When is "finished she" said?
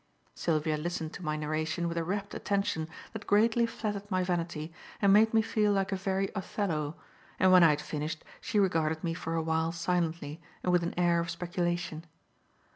7.81-8.57